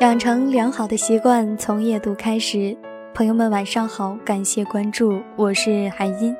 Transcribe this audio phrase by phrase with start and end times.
[0.00, 2.76] 养成良好的习惯，从夜读开始。
[3.12, 6.36] 朋友们，晚上好，感谢关注，我是海音。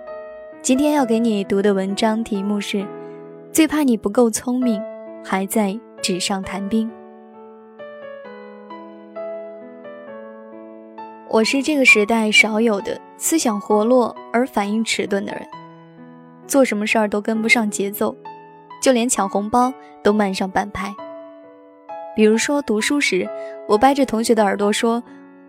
[0.62, 2.86] 今天要给你读的文章题目是：
[3.50, 4.80] 最怕你不够聪明，
[5.24, 6.88] 还在纸上谈兵。
[11.28, 15.42] 我是这个时代少有的思想活络而反应迟钝的人，
[16.46, 18.14] 做什么事儿都跟不上节奏，
[18.80, 20.94] 就连抢红包都慢上半拍。
[22.18, 23.28] 比如说读书时，
[23.68, 25.00] 我掰着同学的耳朵说，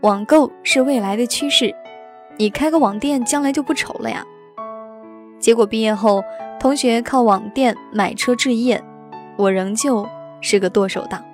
[0.01, 1.73] 网购是未来的趋势，
[2.37, 4.23] 你开个网店将来就不愁了呀。
[5.39, 6.23] 结果毕业后，
[6.59, 8.79] 同学靠网店买车置业，
[9.35, 10.07] 我仍旧
[10.41, 11.25] 是个剁手党。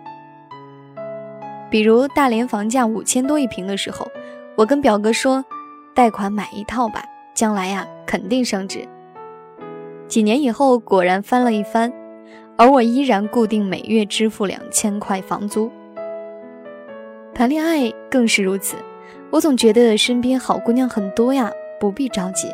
[1.70, 4.08] 比如大连房价五千多一平的时候，
[4.56, 5.44] 我跟表哥说，
[5.94, 8.88] 贷款买一套吧，将来呀肯定升值。
[10.08, 11.92] 几年以后，果然翻了一番。
[12.58, 15.72] 而我依然固定每月支付两千块房租。
[17.34, 18.78] 谈恋爱更是如此，
[19.30, 22.48] 我总觉得身边好姑娘很多呀，不必着急。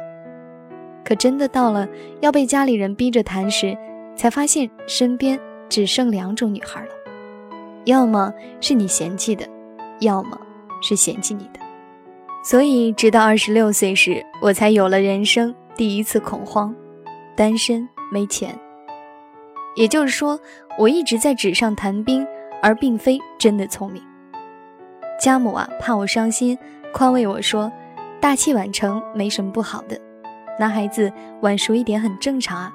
[1.03, 1.87] 可真的到了
[2.19, 3.77] 要被家里人逼着谈时，
[4.15, 6.91] 才发现身边只剩两种女孩了：
[7.85, 9.45] 要么是你嫌弃的，
[9.99, 10.39] 要么
[10.81, 11.59] 是嫌弃你的。
[12.43, 16.73] 所以，直到二十六岁时，我才有了人生第一次恐慌：
[17.35, 18.57] 单身没钱。
[19.75, 20.39] 也就是说，
[20.77, 22.25] 我一直在纸上谈兵，
[22.61, 24.01] 而并非真的聪明。
[25.19, 26.57] 家母啊，怕我伤心，
[26.93, 27.71] 宽慰我说
[28.19, 29.99] ：“大器晚成没什么不好的，
[30.59, 31.11] 男孩子
[31.41, 32.73] 晚熟一点很正常啊。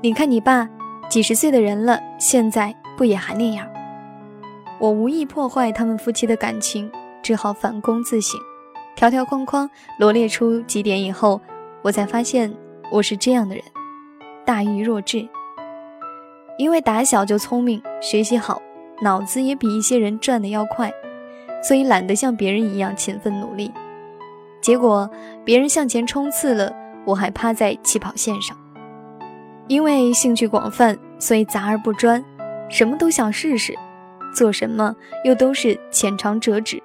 [0.00, 0.68] 你看你爸，
[1.08, 3.66] 几十岁的人了，现在不也还那样？”
[4.78, 6.90] 我无意破坏他们夫妻的感情，
[7.22, 8.40] 只好反躬自省，
[8.96, 9.68] 条条框框
[9.98, 11.38] 罗列出几点以后，
[11.82, 12.50] 我才发现
[12.90, 13.62] 我是这样的人，
[14.46, 15.28] 大愚若智。
[16.60, 18.60] 因为打小就聪明，学习好，
[19.00, 20.92] 脑子也比一些人转的要快，
[21.62, 23.72] 所以懒得像别人一样勤奋努力。
[24.60, 25.10] 结果
[25.42, 26.70] 别人向前冲刺了，
[27.06, 28.54] 我还趴在起跑线上。
[29.68, 32.22] 因为兴趣广泛，所以杂而不专，
[32.68, 33.74] 什么都想试试，
[34.34, 34.94] 做什么
[35.24, 36.78] 又都是浅尝辄止，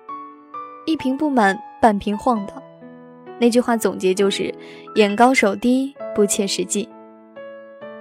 [0.86, 2.64] 一瓶不满半瓶晃荡。
[3.40, 4.56] 那句话总结就是：
[4.96, 6.88] 眼高手低，不切实际。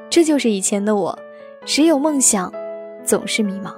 [0.08, 1.18] 这就是以前的我。
[1.66, 2.52] 时有梦想，
[3.02, 3.74] 总是迷茫。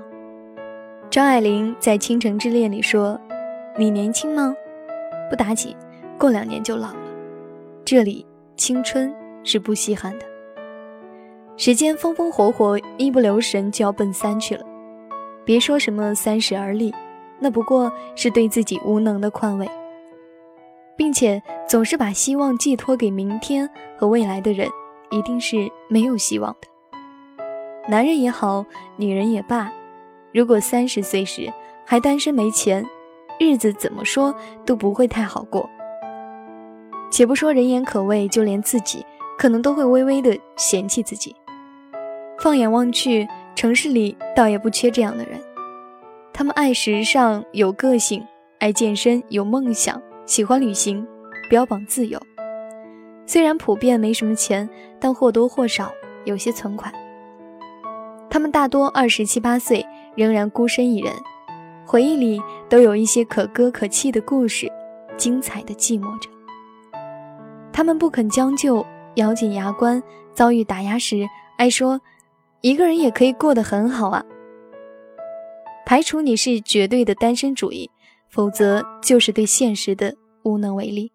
[1.09, 3.19] 张爱玲在《倾城之恋》里说
[3.79, 4.53] ：“你年轻吗？
[5.31, 5.77] 不打紧，
[6.19, 6.97] 过两年就老了。
[7.85, 8.27] 这里
[8.57, 9.15] 青春
[9.45, 10.27] 是不稀罕的。
[11.57, 14.67] 时间风风火火，一不留神就要奔三去了。
[15.45, 16.93] 别说什么三十而立，
[17.39, 19.71] 那不过是对自己无能的宽慰，
[20.97, 24.69] 并且总是把希望寄托给明天和未来的人，
[25.11, 26.67] 一定是没有希望的。”
[27.89, 28.67] 男人也好，
[28.97, 29.71] 女人也罢，
[30.33, 31.53] 如果三十岁时
[31.85, 32.85] 还单身没钱，
[33.39, 35.71] 日子怎么说都不会太好过。
[37.13, 39.07] 且不说人言可畏，就连自己
[39.39, 41.35] 可能都会微微的嫌弃自己。
[42.41, 45.41] 放眼望去，城市里倒也不缺这样的人，
[46.33, 48.27] 他们爱时尚，有个性，
[48.59, 51.07] 爱健身，有梦想，喜欢旅行，
[51.49, 52.21] 标榜自由。
[53.27, 54.69] 虽然普遍没什么钱，
[54.99, 55.93] 但或多或少
[56.25, 56.93] 有些存款。
[58.29, 61.13] 他们大多二十七八岁，仍然孤身一人，
[61.87, 64.71] 回忆里都有一些可歌可泣的故事，
[65.17, 66.29] 精彩的寂寞着。
[67.73, 68.85] 他们不肯将就，
[69.17, 70.03] 咬紧牙关，
[70.35, 71.27] 遭遇打压时，
[71.57, 72.01] 爱说
[72.61, 74.25] ：“一个人也可以过得很好啊。”
[75.87, 77.91] 排除你是绝对的单身主义，
[78.29, 81.13] 否则就是对现实的无能为力。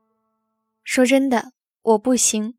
[0.83, 1.51] 说真的，
[1.83, 2.53] 我不行。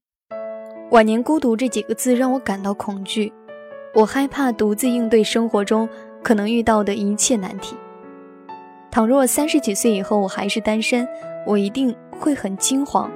[0.91, 3.33] 晚年孤独这几个字让我感到恐惧。
[3.95, 5.89] 我害怕独自应对生活中
[6.23, 7.77] 可能遇到的一切难题。
[8.91, 11.07] 倘若三十几岁以后我还是单身，
[11.47, 13.11] 我一定会很惊慌，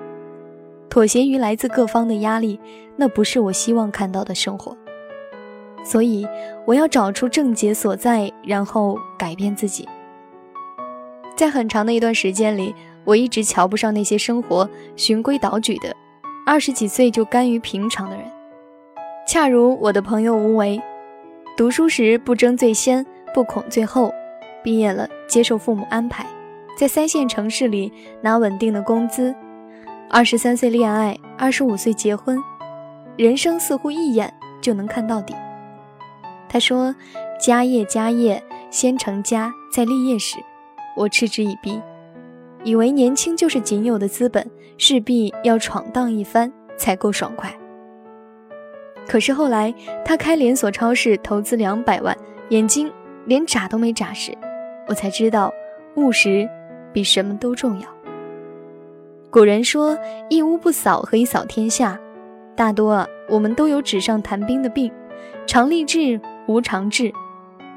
[0.90, 2.60] 妥协于来自各方的压力，
[2.96, 4.76] 那不是我希望看到的生活。
[5.84, 6.26] 所以
[6.64, 9.88] 我要找出症结所在，然后改变自己。
[11.36, 12.74] 在很长的一段时间里，
[13.04, 15.94] 我一直瞧不上那些生活循规蹈矩的，
[16.44, 18.24] 二十几岁就甘于平常的人。
[19.26, 20.80] 恰如我的朋友吴为，
[21.56, 24.14] 读书时不争最先，不恐最后，
[24.62, 26.24] 毕业了接受父母安排，
[26.78, 29.34] 在三线城市里拿稳定的工资，
[30.08, 32.38] 二十三岁恋爱，二十五岁结婚，
[33.16, 35.34] 人生似乎一眼就能看到底。
[36.48, 36.94] 他说
[37.42, 38.40] ：“家业家业，
[38.70, 40.36] 先成家再立业时，
[40.96, 41.82] 我嗤之以鼻，
[42.62, 44.48] 以为年轻就是仅有的资本，
[44.78, 47.52] 势必要闯荡一番才够爽快。”
[49.06, 49.72] 可是后来，
[50.04, 52.16] 他开连锁超市，投资两百万，
[52.48, 52.92] 眼睛
[53.24, 54.36] 连眨都没眨时，
[54.88, 55.52] 我才知道，
[55.94, 56.48] 务实
[56.92, 57.88] 比什么都重要。
[59.30, 59.96] 古人说
[60.30, 61.98] ：“一屋不扫，何以扫天下？”
[62.56, 64.90] 大多啊，我们都有纸上谈兵的病，
[65.46, 67.12] 常立志无常志，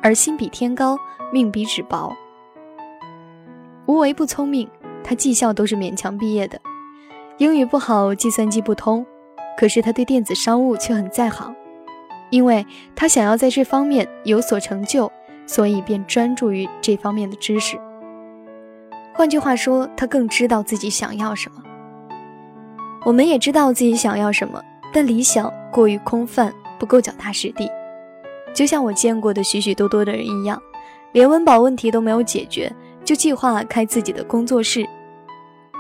[0.02, 0.98] 而心比天高，
[1.34, 2.16] 命比纸薄。
[3.86, 4.70] 无为不聪明，
[5.04, 6.62] 他技校都是勉强毕业的，
[7.40, 9.06] 英语不好，计算机不通，
[9.59, 11.53] 可是他对电子商务却很在行，
[12.29, 12.65] 因为
[12.95, 15.11] 他想要在这方面有所成就，
[15.45, 17.77] 所以便专注于这方面的知识。
[19.13, 21.61] 换句话说，他更知道自己想要什么。
[23.03, 24.63] 我们也知道自己想要什么。
[24.94, 27.69] 但理想过于空泛，不够脚踏实地。
[28.53, 30.57] 就像我见过的许许多多的人一样，
[31.11, 32.73] 连温饱问题都没有解决，
[33.03, 34.85] 就计划开自己的工作室；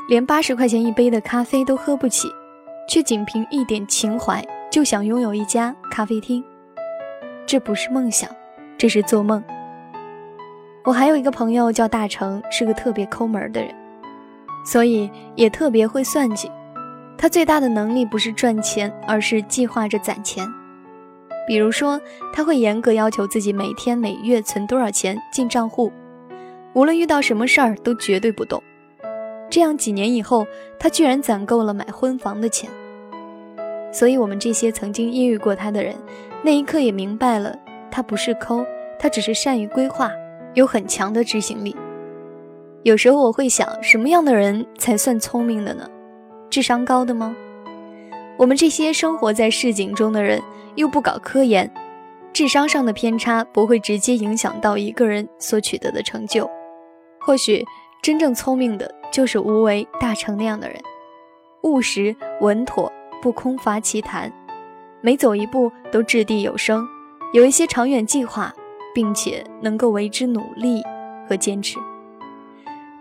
[0.09, 2.27] 连八十块钱一杯的咖啡都喝不起，
[2.89, 6.43] 却仅凭一点情怀就想拥有一家咖啡厅。
[7.45, 8.27] 这不是梦想，
[8.77, 9.43] 这是做梦。
[10.83, 13.71] 我还有一个朋友叫大成，是个特别抠门的人，
[14.65, 16.49] 所以也特别会算计。
[17.15, 20.47] 他最大的能力不是赚钱，而是计划着攒钱。
[21.47, 22.01] 比如说，
[22.33, 25.91] 他会严格要求自己每天每月存多少钱进账户，
[26.73, 28.63] 无论遇到什么事儿都绝对不动。
[29.49, 30.47] 这样几年以后，
[30.79, 32.69] 他居然攒够了买婚房的钱。
[33.91, 35.95] 所以，我们这些曾经阴遇过他的人，
[36.43, 37.55] 那一刻也明白了，
[37.89, 38.65] 他不是抠，
[38.99, 40.11] 他只是善于规划，
[40.53, 41.75] 有很强的执行力。
[42.83, 45.89] 有时候我会想，什么样的人才算聪明的呢？
[46.49, 47.35] 智商高的吗？
[48.37, 50.41] 我们这些生活在市井中的人，
[50.75, 51.69] 又不搞科研，
[52.31, 56.49] 智商上的偏差不会直接影响到一个人所取得的成就。
[57.19, 57.65] 或许
[58.01, 60.79] 真正聪明的就是无为大成那样的人，
[61.63, 62.89] 务实稳妥，
[63.21, 64.31] 不空乏其谈，
[65.01, 66.87] 每走一步都掷地有声，
[67.33, 68.53] 有一些长远计划，
[68.93, 70.81] 并且能够为之努力
[71.27, 71.77] 和坚持。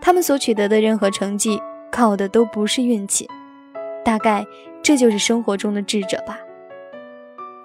[0.00, 1.60] 他们所取得的任何成绩，
[1.90, 3.28] 靠的都不是运气。
[4.04, 4.44] 大概
[4.82, 6.38] 这就是生活中的智者吧。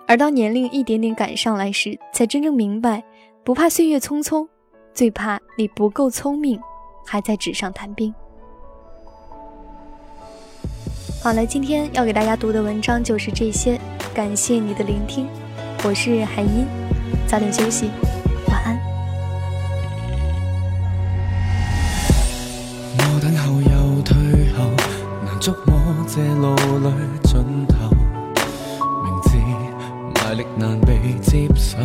[0.06, 3.04] 而当年龄一点点赶上来时，才真正明白，
[3.44, 4.48] 不怕岁月匆匆，
[4.94, 6.60] 最怕你不够聪明，
[7.06, 8.14] 还在纸上谈兵。
[11.24, 13.80] 好了，今天要给大家读的文章就是这些，
[14.14, 15.26] 感谢你的聆听，
[15.86, 16.68] 我是海音，
[17.26, 17.90] 早点休息，
[18.50, 18.78] 晚安。
[22.98, 24.14] 我等候又退
[24.52, 24.70] 后，
[25.26, 25.82] 难捉摸。
[26.06, 26.94] 这路里
[27.24, 27.90] 尽头，
[29.06, 29.38] 明知
[30.20, 31.78] 卖力难被接受，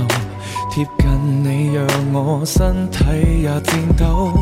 [0.69, 3.05] 贴近你让我身体
[3.43, 4.32] 也颤抖。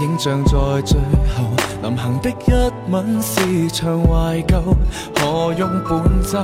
[0.00, 0.50] 影像在
[0.82, 0.98] 最
[1.34, 1.44] 后，
[1.82, 4.60] 临行的一吻是场怀旧，
[5.16, 6.38] 何用伴奏？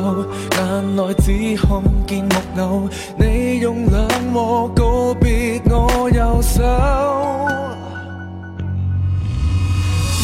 [0.57, 2.89] 眼内只看见木偶，
[3.19, 6.63] 你用冷漠告别我右手。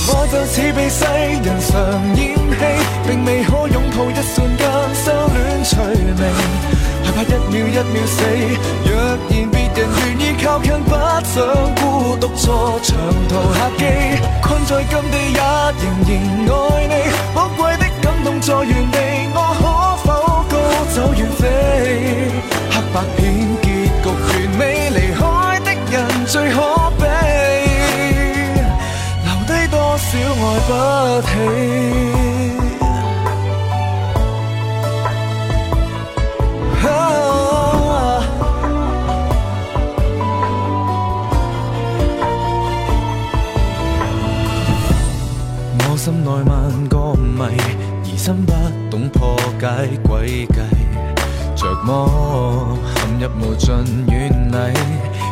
[0.08, 1.70] 我就似被世人常
[2.16, 2.52] 厌弃，
[3.06, 5.76] 并未可拥抱一瞬间收敛趣
[6.18, 6.22] 味，
[7.04, 8.16] 害怕一秒一秒死。
[8.84, 8.90] 若
[9.30, 9.48] 然
[10.44, 11.44] 靠近，不想
[11.76, 12.98] 孤独坐长
[13.28, 13.84] 途客机，
[14.42, 15.40] 困在禁地也
[15.78, 16.10] 仍然
[16.50, 16.94] 爱你。
[17.32, 18.98] 宝贵的感动在原地，
[19.34, 19.62] 我可
[20.02, 20.08] 否
[20.50, 20.54] 高
[20.92, 21.42] 走远飞？
[22.70, 23.20] 黑白片
[23.62, 23.66] 结
[24.02, 24.10] 局完
[24.58, 25.20] 美，离开
[25.61, 25.94] 的人
[26.26, 26.56] 最可
[26.99, 27.02] 悲。
[29.25, 30.70] 留低多少爱不
[31.22, 31.30] 起，
[46.04, 47.44] 心内万个谜，
[48.02, 48.52] 疑心不
[48.90, 49.68] 懂破解
[50.02, 50.54] 诡计，
[51.54, 53.76] 着魔陷入无尽
[54.09, 54.75] 远泥，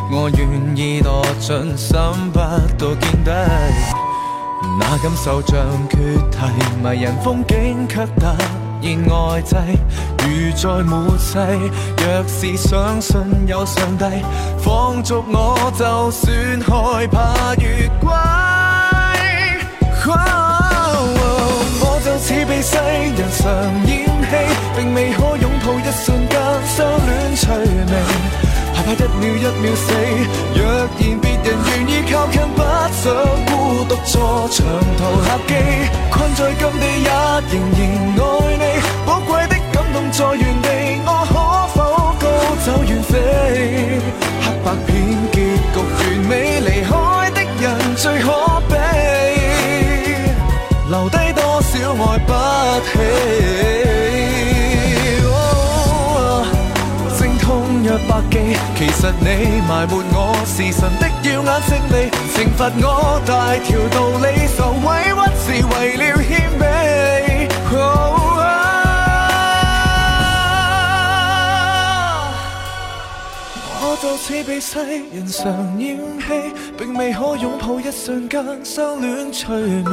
[0.09, 0.47] 我愿
[0.77, 1.97] 意堕进心
[2.31, 3.31] 不到见底。
[4.79, 5.59] 那感受像
[5.89, 5.97] 缺
[6.31, 6.37] 题，
[6.81, 8.27] 迷人风景却突
[8.81, 9.57] 然外滞，
[10.19, 11.37] 如在末世。
[11.97, 14.05] 若是相信有上帝，
[14.57, 18.09] 放逐我，就算害怕越轨。
[22.51, 22.75] 我就似被世
[23.15, 23.47] 人常
[23.87, 24.33] 演戏，
[24.75, 26.35] 并未可拥抱一瞬间
[26.67, 27.93] 相恋趣味。
[28.73, 29.87] 害怕一秒一秒死，
[30.53, 32.59] 若然别人愿意靠近，不
[32.91, 33.03] 想
[33.47, 33.49] 孤
[33.85, 34.57] 独坐长
[34.97, 35.49] 途客机，
[36.11, 37.09] 困在禁地也
[37.47, 37.79] 仍然
[38.19, 38.21] 爱
[38.59, 38.63] 你。
[39.05, 40.67] 宝贵的感动在原地，
[41.05, 41.33] 我可
[41.73, 41.79] 否
[42.19, 42.23] 高
[42.65, 43.13] 走远飞？
[44.41, 44.89] 黑白片
[45.31, 45.35] 结
[45.71, 46.91] 局完美，离开
[47.31, 48.27] 的人最可
[58.29, 64.25] 记，其实你埋没我是神的耀眼胜利，惩罚我大条道理，
[64.55, 66.61] 受委屈是为了谦卑。
[74.01, 74.79] 就似被世
[75.13, 76.25] 人常嫌弃，
[76.75, 79.91] 并未可拥抱一瞬间相恋趣味。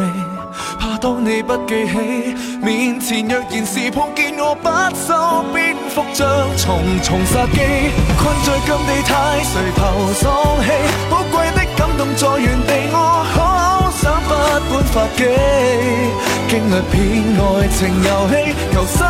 [0.80, 7.60] 怕当你不记起，面前若然是碰见我，不收邊幅将重重杀机，
[8.16, 10.32] 困在禁地太垂头丧
[10.64, 10.72] 气，
[11.10, 12.96] 宝贵的感动在原地，我
[13.34, 14.32] 好想不
[14.72, 15.20] 管發記，
[16.48, 16.96] 經歷片
[17.36, 19.06] 爱情游戏，求生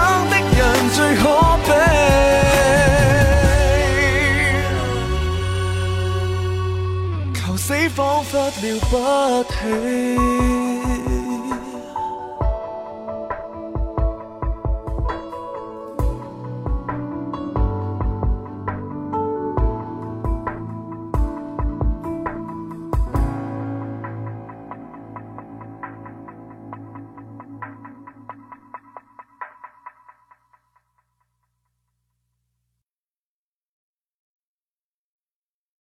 [7.89, 10.68] 仿佛了不起。